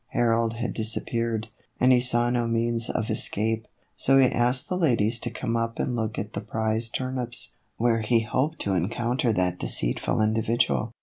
Harold 0.13 0.53
had 0.55 0.73
disappeared, 0.73 1.47
and 1.79 1.91
he 1.91 2.01
saw 2.01 2.27
no 2.31 2.47
means 2.47 2.89
of 2.89 3.11
escape, 3.11 3.67
so 3.95 4.17
he 4.17 4.25
asked 4.25 4.67
the 4.67 4.75
ladies 4.75 5.19
to 5.19 5.29
come 5.29 5.55
up 5.55 5.77
and 5.77 5.95
look 5.95 6.17
at 6.17 6.33
the 6.33 6.41
prize 6.41 6.89
turnips, 6.89 7.53
where 7.77 7.99
he 7.99 8.21
hoped 8.21 8.57
to 8.57 8.73
encounter 8.73 9.31
that 9.31 9.59
deceitful 9.59 10.19
individual. 10.19 10.91